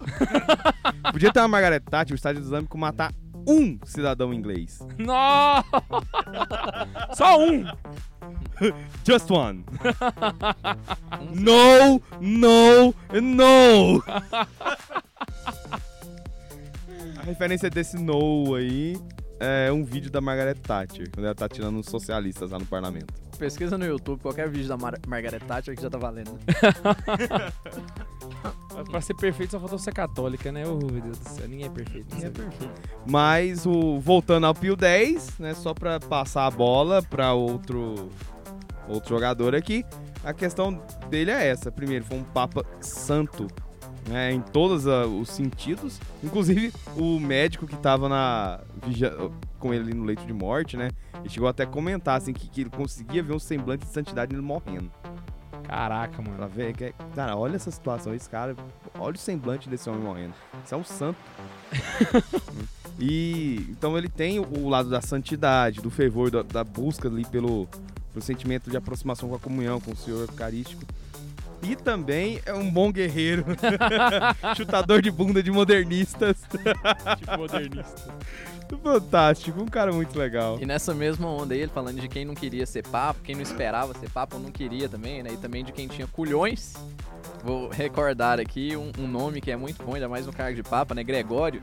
[1.12, 3.14] Podia ter uma Margaret Thatcher, o Estado Islâmico matar
[3.48, 4.80] um cidadão inglês.
[4.98, 5.68] Nossa!
[7.16, 7.66] Só um!
[9.06, 9.66] Just one.
[11.34, 14.04] no, no, no.
[17.18, 18.98] A referência desse no aí
[19.40, 23.14] é um vídeo da Margaret Thatcher, quando ela tá tirando os socialistas lá no parlamento.
[23.38, 26.32] Pesquisa no YouTube, qualquer vídeo da Mar Margaret Thatcher que já tá valendo.
[28.74, 28.84] né?
[28.90, 30.66] Pra ser perfeito só faltou ser católica, né?
[30.68, 32.16] Ô, meu Deus do céu, ninguém é perfeito.
[32.16, 32.82] É perfeito.
[33.06, 38.10] Mas o voltando ao Pio 10, né, só pra passar a bola pra outro
[38.88, 39.86] outro jogador aqui,
[40.24, 41.72] a questão dele é essa.
[41.72, 43.48] Primeiro, foi um papa santo,
[44.08, 46.00] né, em todos ah, os sentidos.
[46.24, 48.60] Inclusive, o médico que tava na
[49.60, 50.90] com ele no leito de morte, né,
[51.20, 54.34] ele chegou até a comentar assim que, que ele conseguia ver um semblante de santidade
[54.34, 54.92] nele morrendo.
[55.64, 56.48] Caraca, Pra mano.
[56.50, 58.56] ver que, cara, olha essa situação, esse cara,
[59.00, 60.34] olha o semblante desse homem morrendo.
[60.64, 61.18] Isso é um santo.
[63.00, 67.26] e então ele tem o, o lado da santidade, do fervor, da, da busca ali
[67.26, 67.68] pelo,
[68.12, 70.84] pelo sentimento de aproximação com a comunhão, com o Senhor Eucarístico.
[71.64, 73.46] E também é um bom guerreiro,
[74.56, 76.38] chutador de bunda de modernistas.
[77.18, 78.14] tipo modernista.
[78.82, 80.58] Fantástico, um cara muito legal.
[80.60, 83.42] E nessa mesma onda aí, ele falando de quem não queria ser papo, quem não
[83.42, 85.32] esperava ser papo, não queria também, né?
[85.34, 86.74] E também de quem tinha culhões.
[87.44, 90.64] Vou recordar aqui um, um nome que é muito bom, ainda mais no cargo de
[90.64, 91.04] papa, né?
[91.04, 91.62] Gregório.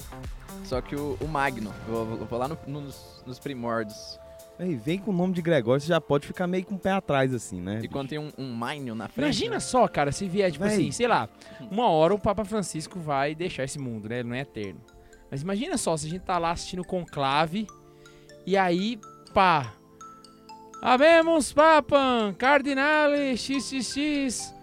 [0.65, 1.73] Só que o, o Magno.
[1.89, 4.19] Eu vou, vou lá no- nos, nos primórdios.
[4.61, 6.91] Aí vem com o nome de Gregório, você já pode ficar meio com o pé
[6.91, 7.81] atrás assim, né?
[7.83, 8.55] E quando tem um, um
[8.95, 9.25] na frente.
[9.25, 9.61] Imagina né?
[9.61, 10.75] só, cara, se vier, tipo Véi.
[10.75, 11.31] assim, sei lá,
[11.71, 14.19] uma hora o Papa Francisco vai deixar esse mundo, né?
[14.19, 14.79] Ele não é eterno.
[15.31, 17.67] Mas imagina só, se a gente tá lá assistindo o conclave
[18.47, 19.01] e aí,
[19.33, 19.73] pá,
[20.83, 24.55] Habemos Papam, Cardinale, XXX,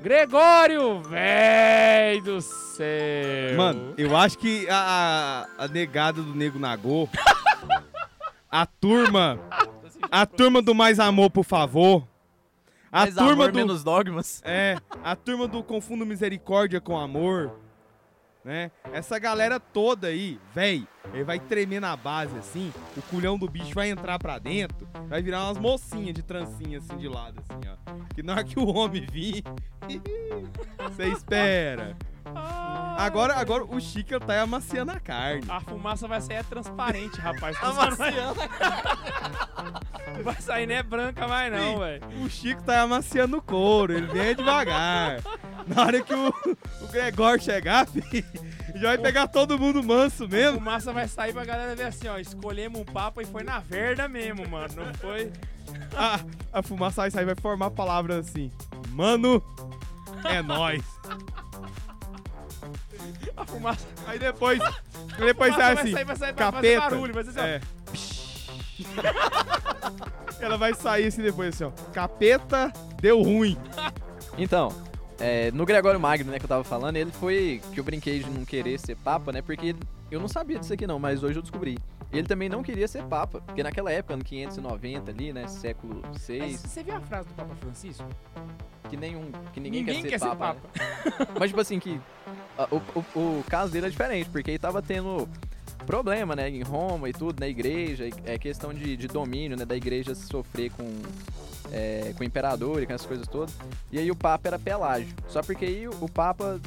[0.00, 3.56] Gregório, véi do céu.
[3.56, 7.08] Mano, eu acho que a, a, a negada do Nego Nagô,
[8.50, 9.38] a turma,
[10.10, 12.06] a turma do Mais Amor, por favor,
[12.90, 13.56] a Mais turma amor, do...
[13.56, 14.42] menos dogmas.
[14.44, 17.52] É, a turma do Confundo Misericórdia com Amor,
[18.44, 18.70] né?
[18.92, 23.74] Essa galera toda aí, véi, ele vai tremer na base assim, o culhão do bicho
[23.74, 28.14] vai entrar pra dentro, vai virar umas mocinhas de trancinha assim de lado, assim, ó.
[28.14, 29.44] Que na hora que o homem vir,
[30.90, 31.96] você espera.
[32.96, 35.44] Agora, agora o Chica tá amaciando a carne.
[35.48, 37.56] A fumaça vai sair é transparente, rapaz.
[37.58, 38.12] Você não vai,
[40.16, 42.02] não vai sair nem é branca mais não, velho.
[42.22, 45.20] O Chico tá amaciando o couro, ele vem devagar.
[45.66, 48.24] Na hora que o, o Gregório chegar, filho,
[48.74, 50.58] já vai pegar todo mundo manso A mesmo.
[50.58, 52.18] fumaça vai sair pra galera ver assim, ó.
[52.18, 54.74] Escolhemos um papo e foi na verda mesmo, mano.
[54.76, 55.32] Não foi.
[55.96, 56.20] A,
[56.58, 58.50] a fumaça vai sair, vai formar palavras assim.
[58.90, 59.42] Mano,
[60.24, 60.82] é nóis.
[63.36, 64.58] A fumaça, Aí depois,
[65.18, 66.80] depois sai fumaça assim, vai sair, vai sair capeta.
[66.80, 67.14] barulho.
[67.14, 67.44] Vai ser assim, ó.
[67.44, 67.60] É.
[70.44, 71.70] Ela vai sair assim depois assim, ó.
[71.92, 73.56] Capeta, deu ruim.
[74.38, 74.72] Então,
[75.18, 78.30] é, no Gregório Magno, né, que eu tava falando, ele foi que eu brinquei de
[78.30, 79.76] não querer ser papa, né, porque
[80.10, 81.78] eu não sabia disso aqui não, mas hoje eu descobri.
[82.12, 86.22] Ele também não queria ser papa, porque naquela época, ano 590 ali, né, século Mas
[86.22, 88.04] 6, você viu a frase do Papa Francisco?
[88.90, 91.26] Que nenhum, que ninguém, Ninguém quer, ser, papa, né?
[91.38, 91.98] Mas tipo assim, que
[92.58, 92.76] a- o,
[93.18, 95.28] o, o caso dele é diferente, porque ele tava tendo
[95.86, 99.76] problema, né, em Roma e tudo, na igreja, é questão de, de domínio, né, da
[99.76, 100.92] igreja sofrer com,
[101.72, 103.54] é, com o imperador e com essas coisas todas.
[103.90, 105.08] E aí o Papa era Pelágio.
[105.28, 106.60] Só porque aí o Papa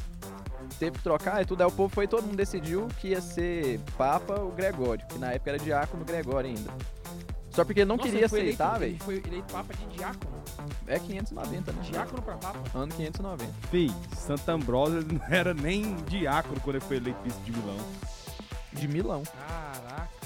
[0.80, 3.80] teve que trocar e tudo, aí o povo foi, todo mundo decidiu que ia ser
[3.98, 6.72] Papa o Gregório, que na época era diácono Gregório ainda.
[7.52, 8.94] Só porque ele não Nossa, queria ele foi aceitar, velho.
[8.94, 10.43] Ele foi eleito Papa de diácono.
[10.88, 11.82] É 590, né?
[11.84, 12.60] Diácono pra Papa.
[12.74, 13.54] Ano 590.
[13.70, 17.78] Fih, Santo Ambrósio não era nem diácono quando ele foi eleito bispo de Milão.
[18.74, 19.24] De Milão.
[19.24, 20.24] Caraca.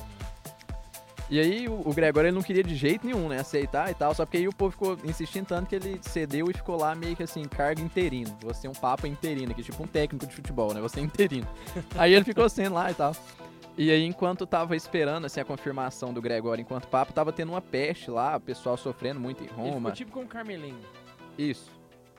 [1.29, 3.39] E aí o, o Gregório ele não queria de jeito nenhum, né?
[3.39, 4.15] Aceitar e tal.
[4.15, 7.15] Só porque aí o povo ficou insistindo tanto que ele cedeu e ficou lá meio
[7.15, 8.35] que assim, cargo interino.
[8.41, 10.79] Você é um papa interino aqui, tipo um técnico de futebol, né?
[10.79, 11.47] Você é interino.
[11.97, 13.13] aí ele ficou sendo lá e tal.
[13.77, 17.61] E aí, enquanto tava esperando assim, a confirmação do Gregório enquanto papa, tava tendo uma
[17.61, 19.91] peste lá, o pessoal sofrendo muito em Roma.
[19.91, 20.79] tipo como Carmelengo.
[21.37, 21.71] Isso.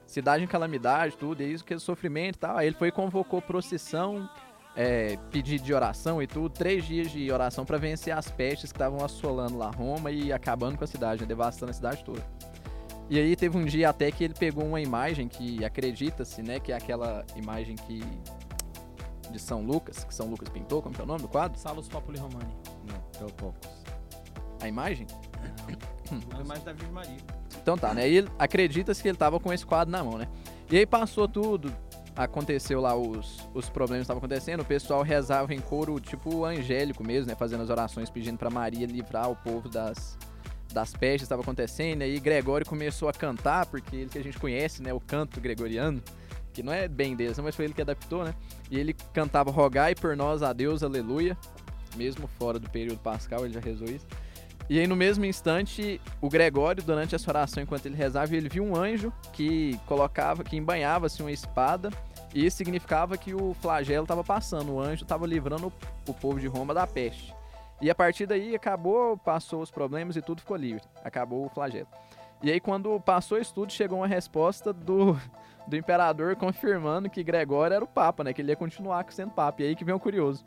[0.06, 2.56] Cidade em calamidade, tudo, e isso que é sofrimento e tal.
[2.56, 4.30] Aí ele foi e convocou procissão,
[4.76, 8.76] é, pedido de oração e tudo, três dias de oração pra vencer as pestes que
[8.76, 12.24] estavam assolando lá Roma e acabando com a cidade, né, devastando a cidade toda.
[13.10, 16.70] E aí teve um dia até que ele pegou uma imagem que acredita-se, né, que
[16.70, 18.00] é aquela imagem que
[19.30, 21.58] de São Lucas, que São Lucas pintou, como é o nome do quadro?
[21.58, 22.54] Salus Populi Romani.
[22.86, 23.68] Não, Teotocos.
[24.60, 25.06] A imagem?
[26.36, 27.16] A imagem da Virgem Maria.
[27.62, 28.08] Então tá, né?
[28.08, 30.28] E acredita-se que ele tava com esse quadro na mão, né?
[30.70, 31.72] E aí passou tudo,
[32.16, 37.04] aconteceu lá os, os problemas que estavam acontecendo, o pessoal rezava em coro, tipo angélico
[37.04, 37.36] mesmo, né?
[37.36, 40.18] Fazendo as orações pedindo pra Maria livrar o povo das,
[40.72, 42.02] das pestes que estavam acontecendo.
[42.02, 44.92] E aí Gregório começou a cantar, porque ele que a gente conhece, né?
[44.92, 46.02] O canto gregoriano,
[46.52, 48.34] que não é bem dele, mas foi ele que adaptou, né?
[48.70, 51.36] E ele cantava Rogai por nós a Deus, aleluia.
[51.96, 54.06] Mesmo fora do período pascal, ele já rezou isso.
[54.70, 58.62] E aí, no mesmo instante, o Gregório, durante essa oração, enquanto ele rezava, ele viu
[58.62, 61.88] um anjo que colocava, que embanhava-se uma espada,
[62.34, 65.72] e isso significava que o flagelo estava passando, o anjo estava livrando
[66.06, 67.34] o, povo de Roma da peste.
[67.80, 70.82] E a partir daí acabou, passou os problemas e tudo ficou livre.
[71.02, 71.88] Acabou o flagelo.
[72.42, 75.18] E aí, quando passou isso tudo, chegou uma resposta do,
[75.68, 78.32] do imperador confirmando que Gregório era o Papa, né?
[78.32, 79.62] Que ele ia continuar sendo Papa.
[79.62, 80.44] E aí que vem o curioso.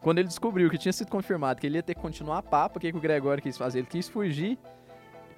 [0.00, 2.80] Quando ele descobriu que tinha sido confirmado que ele ia ter que continuar Papa, o
[2.80, 3.78] que, que o Gregório quis fazer?
[3.78, 4.58] Ele quis fugir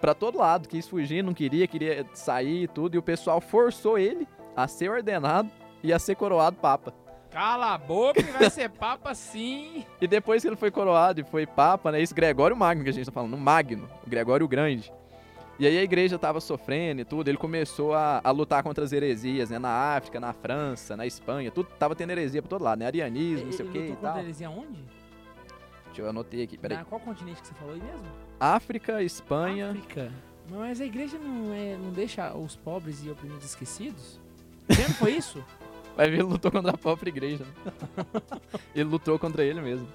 [0.01, 3.99] pra todo lado, quis fugir, não queria, queria sair e tudo, e o pessoal forçou
[3.99, 5.51] ele a ser ordenado
[5.83, 6.93] e a ser coroado Papa.
[7.31, 9.85] Cala a boca que vai ser Papa sim.
[10.01, 12.01] E depois que ele foi coroado e foi Papa, né?
[12.01, 14.93] Esse Gregório Magno que a gente tá falando, o Magno, o Gregório Grande.
[15.59, 18.93] E aí a igreja tava sofrendo e tudo, ele começou a, a lutar contra as
[18.93, 19.59] heresias, né?
[19.59, 22.87] Na África, na França, na Espanha, tudo tava tendo heresia pra todo lado, né?
[22.87, 24.19] Arianismo, não sei o Ele e tal.
[24.19, 24.85] heresia onde?
[25.87, 26.77] Deixa eu anotei aqui, peraí.
[26.77, 28.05] Na qual continente que você falou aí mesmo?
[28.39, 29.71] África, Espanha.
[29.71, 30.13] África.
[30.51, 34.21] Mas a igreja não, é, não deixa os pobres e oprimidos esquecidos?
[34.71, 35.43] Sempre foi isso?
[35.97, 37.45] Vai ver, ele lutou contra a própria igreja.
[37.65, 37.73] né?
[38.75, 39.89] ele lutou contra ele mesmo.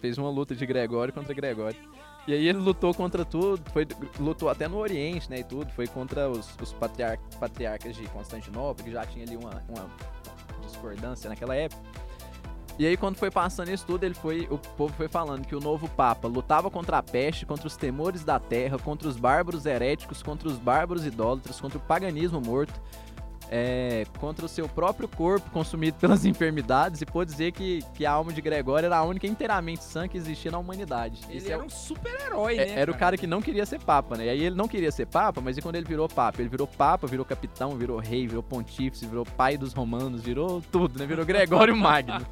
[0.00, 1.76] Fez uma luta de Gregório contra Gregório.
[2.26, 3.86] E aí ele lutou contra tudo, foi,
[4.18, 5.70] lutou até no Oriente, né, e tudo.
[5.72, 9.90] Foi contra os, os patriar- patriarcas de Constantinopla, que já tinha ali uma, uma
[10.62, 11.82] discordância naquela época.
[12.76, 15.60] E aí, quando foi passando isso tudo, ele foi, o povo foi falando que o
[15.60, 20.24] novo Papa lutava contra a peste, contra os temores da terra, contra os bárbaros heréticos,
[20.24, 22.74] contra os bárbaros idólatras, contra o paganismo morto,
[23.50, 28.12] é, contra o seu próprio corpo consumido pelas enfermidades e pôde dizer que, que a
[28.12, 31.20] alma de Gregório era a única inteiramente sã que existia na humanidade.
[31.28, 32.72] Ele Esse é era o- um super-herói, é- né?
[32.80, 34.26] era o cara que não queria ser papa, né?
[34.26, 36.40] E aí ele não queria ser papa, mas e quando ele virou papa?
[36.40, 40.98] Ele virou papa, virou capitão, virou rei, virou pontífice, virou pai dos romanos, virou tudo,
[40.98, 41.06] né?
[41.06, 42.26] Virou Gregório Magno.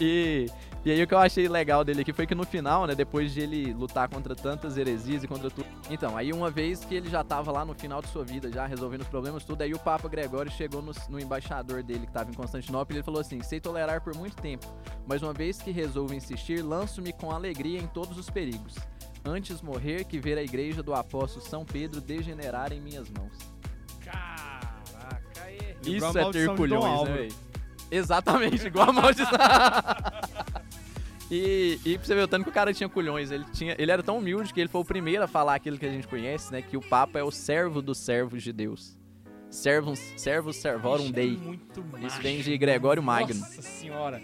[0.00, 0.46] E,
[0.82, 3.32] e aí o que eu achei legal dele aqui foi que no final, né, depois
[3.32, 5.66] de ele lutar contra tantas heresias e contra tudo.
[5.90, 8.64] Então, aí uma vez que ele já tava lá no final de sua vida, já
[8.66, 12.30] resolvendo os problemas tudo, aí o Papa Gregório chegou no, no embaixador dele que tava
[12.30, 14.66] em Constantinopla e ele falou assim: sei tolerar por muito tempo,
[15.06, 18.76] mas uma vez que resolvo insistir, lanço-me com alegria em todos os perigos.
[19.22, 23.36] Antes morrer que ver a igreja do apóstolo São Pedro degenerar em minhas mãos.
[24.02, 25.76] Caraca, é.
[25.84, 27.34] Isso é ter culhões, né, velho?
[27.90, 29.28] Exatamente, igual a maldição.
[31.30, 33.90] e, e pra você ver o tanto que o cara tinha culhões, ele, tinha, ele
[33.90, 36.50] era tão humilde que ele foi o primeiro a falar aquilo que a gente conhece,
[36.52, 36.60] né?
[36.60, 38.98] Que o Papa é o servo dos servos de Deus.
[39.50, 41.36] Servus, servus servorum é Dei.
[41.36, 43.40] Muito Isso vem de Gregório Magno.
[43.40, 44.20] Nossa senhora.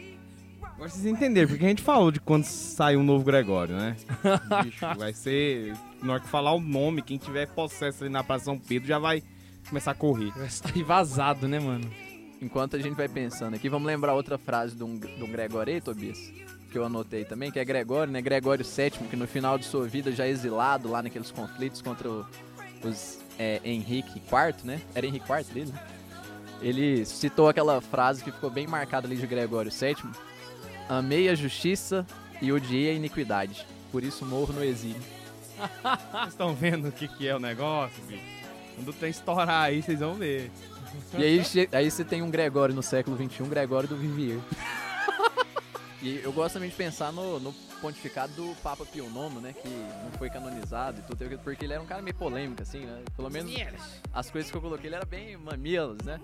[0.62, 3.97] Agora vocês entenderam, porque a gente falou de quando sai um novo Gregório, né?
[4.62, 5.75] Bicho, vai ser.
[6.03, 8.99] Na hora que falar o nome, quem tiver possesso ali na Praça São Pedro já
[8.99, 9.23] vai
[9.69, 10.31] começar a correr.
[10.37, 11.90] Vai sair vazado, né, mano?
[12.40, 15.73] Enquanto a gente vai pensando aqui, vamos lembrar outra frase de um, de um Gregório
[15.73, 16.19] aí, Tobias?
[16.77, 18.21] Que eu anotei também, que é Gregório, né?
[18.21, 22.27] Gregório VII, que no final de sua vida, já exilado lá naqueles conflitos contra o-
[22.85, 24.79] os é, Henrique IV, né?
[24.95, 25.83] Era Henrique IV dele, né?
[26.61, 29.97] Ele citou aquela frase que ficou bem marcada ali de Gregório VII.
[30.87, 32.07] Amei a justiça
[32.43, 33.67] e odiei a iniquidade.
[33.91, 35.01] Por isso morro no exílio.
[36.12, 38.21] Vocês estão vendo o que, que é o negócio, bicho?
[38.75, 40.51] Quando tem estourar aí, vocês vão ver.
[41.17, 44.39] E aí, aí você tem um Gregório no século XXI, Gregório do Vivier.
[46.07, 49.53] e eu gosto também de pensar no, no pontificado do Papa Pio IX, né?
[49.53, 53.03] Que não foi canonizado e tudo, porque ele era um cara meio polêmico, assim, né?
[53.16, 53.51] Pelo menos
[54.12, 56.21] as coisas que eu coloquei, ele era bem mamilos, né?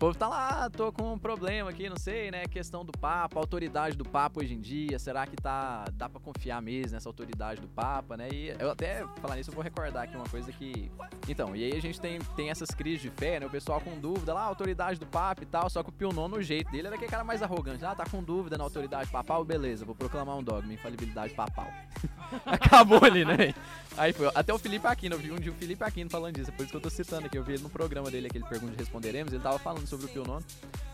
[0.00, 2.46] Povo tá lá, ah, tô com um problema aqui, não sei, né?
[2.46, 6.62] Questão do Papa, autoridade do Papa hoje em dia, será que tá, dá pra confiar
[6.62, 8.30] mesmo nessa autoridade do Papa, né?
[8.32, 10.90] E eu até, falar nisso, eu vou recordar aqui uma coisa que...
[11.28, 13.44] Então, e aí a gente tem, tem essas crises de fé, né?
[13.44, 16.08] O pessoal com dúvida lá, a autoridade do Papa e tal, só que o Pio
[16.08, 17.84] IX, o jeito dele era aquele cara mais arrogante.
[17.84, 19.44] Ah, tá com dúvida na autoridade papal?
[19.44, 21.70] Beleza, vou proclamar um dogma, infalibilidade papal.
[22.46, 23.54] Acabou ali, né?
[23.98, 26.50] Aí foi, até o Felipe Aquino, eu vi um dia o Felipe Aquino falando disso,
[26.50, 28.46] é por isso que eu tô citando aqui, eu vi ele no programa dele, aquele
[28.46, 30.20] Pergunta e Responderemos, ele tava falando sobre o Pio.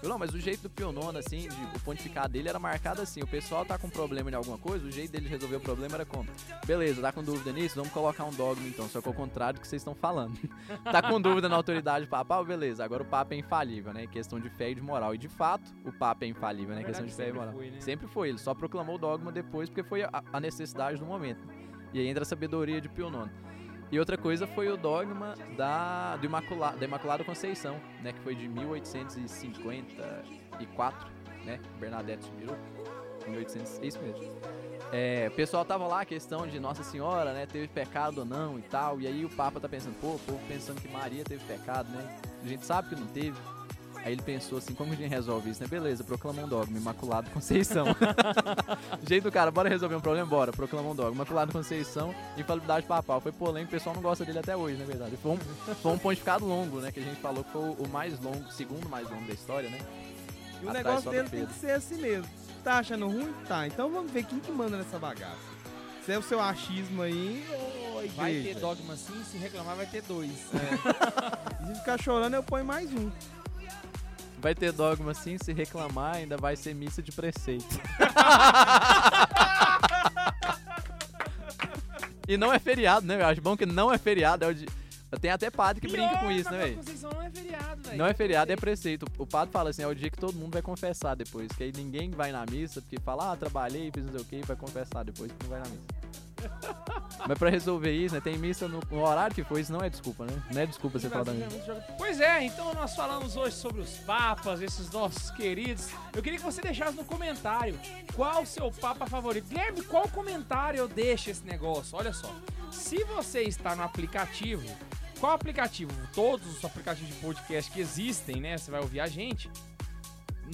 [0.02, 3.02] Eu, não, mas o jeito do Pio IX, assim, de, o pontificado dele era marcado
[3.02, 5.60] assim, o pessoal tá com problema em alguma coisa, o jeito dele de resolver o
[5.60, 6.28] problema era como?
[6.66, 7.76] Beleza, tá com dúvida nisso?
[7.76, 10.38] Vamos colocar um dogma então, só que ao contrário do que vocês estão falando.
[10.84, 12.44] tá com dúvida na autoridade papal?
[12.44, 15.14] Beleza, agora o Papa é infalível, né, em questão de fé e de moral.
[15.14, 17.52] E de fato, o Papa é infalível, né, em questão de fé e moral.
[17.52, 17.80] Foi, né?
[17.80, 21.46] Sempre foi, ele só proclamou o dogma depois porque foi a, a necessidade do momento.
[21.92, 23.30] E aí entra a sabedoria de Pio IX.
[23.90, 28.34] E outra coisa foi o dogma da, do Imacula, da Imaculada Conceição, né, que foi
[28.34, 31.08] de 1854,
[31.44, 32.54] né, Bernadette Subiru,
[33.26, 34.36] 1800, isso mesmo.
[34.92, 38.58] É, o pessoal tava lá, a questão de Nossa Senhora, né, teve pecado ou não
[38.58, 41.44] e tal, e aí o Papa tá pensando, pô, o povo pensando que Maria teve
[41.44, 43.38] pecado, né, a gente sabe que não teve.
[44.06, 45.66] Aí ele pensou assim, como a gente resolve isso, né?
[45.66, 47.86] Beleza, proclama um dogma, Imaculado Conceição.
[49.04, 50.24] Jeito do cara, bora resolver um problema?
[50.24, 51.12] Bora, proclama um dogma.
[51.12, 53.20] Imaculado Conceição, infalibilidade papal.
[53.20, 55.16] Foi polêmico, o pessoal não gosta dele até hoje, na verdade.
[55.16, 56.92] Foi um, foi um pontificado longo, né?
[56.92, 59.68] Que a gente falou que foi o mais longo, o segundo mais longo da história,
[59.68, 59.78] né?
[60.62, 62.30] E o Atrás negócio dele tem que ser assim mesmo.
[62.62, 63.34] Tá achando ruim?
[63.48, 63.66] Tá.
[63.66, 65.56] Então vamos ver quem que manda nessa bagaça.
[66.04, 68.20] Se é o seu achismo aí ou a igreja.
[68.22, 70.30] Vai ter dogma sim, se reclamar vai ter dois.
[70.30, 73.10] E se ficar chorando, eu ponho mais um.
[74.38, 77.64] Vai ter dogma sim, se reclamar, ainda vai ser missa de preceito.
[82.28, 83.20] e não é feriado, né?
[83.20, 84.44] Eu acho bom que não é feriado.
[84.44, 84.66] É o de...
[85.20, 86.80] Tem até padre que brinca com isso, né, velho?
[87.02, 87.98] Não é feriado, velho.
[87.98, 89.06] Não é feriado, é preceito.
[89.18, 91.50] O padre fala assim, é o dia que todo mundo vai confessar depois.
[91.52, 94.42] Que aí ninguém vai na missa, porque fala, ah, trabalhei, fiz não sei o que,
[94.42, 96.25] vai confessar depois que não vai na missa.
[97.26, 99.90] Mas pra resolver isso, né, tem missa no, no horário que foi, isso não é
[99.90, 100.42] desculpa, né?
[100.52, 101.84] Não é desculpa você falar da missa.
[101.98, 105.88] Pois é, então nós falamos hoje sobre os papas, esses nossos queridos.
[106.14, 107.78] Eu queria que você deixasse no comentário
[108.14, 109.48] qual o seu papa favorito.
[109.48, 111.96] Guilherme, qual comentário eu deixo esse negócio?
[111.96, 112.32] Olha só,
[112.70, 114.64] se você está no aplicativo,
[115.18, 115.92] qual aplicativo?
[116.14, 118.58] Todos os aplicativos de podcast que existem, né?
[118.58, 119.50] Você vai ouvir a gente.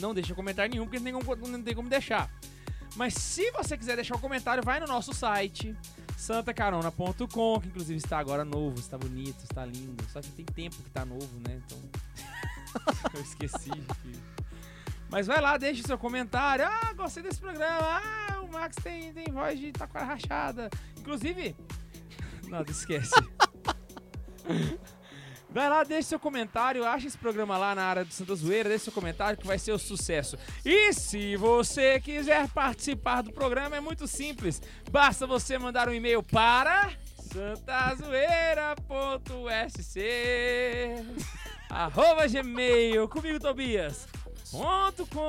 [0.01, 2.31] Não deixa comentário nenhum, porque não tem como, não tem como deixar.
[2.97, 5.75] Mas se você quiser deixar um comentário, vai no nosso site,
[6.17, 10.05] santacarona.com, que inclusive está agora novo, está bonito, está lindo.
[10.13, 11.61] Só que tem tempo que tá novo, né?
[11.65, 11.79] Então.
[13.15, 13.71] eu esqueci.
[13.71, 14.21] que-
[15.11, 16.67] Mas vai lá, deixa o seu comentário.
[16.67, 17.79] Ah, gostei desse programa.
[17.83, 20.69] Ah, o Max tem, tem voz de taquara rachada.
[20.99, 21.57] Inclusive.
[22.49, 23.15] Nada, esquece.
[25.53, 28.85] Vai lá, deixa seu comentário, acha esse programa lá na área do Santa Zoeira, deixa
[28.85, 30.39] seu comentário que vai ser o um sucesso.
[30.65, 34.63] E se você quiser participar do programa, é muito simples.
[34.91, 36.91] Basta você mandar um e-mail para
[37.33, 40.01] santazoeira.sc
[41.69, 44.09] arroba gmail, comigo Tobias,
[44.51, 45.21] ponto com.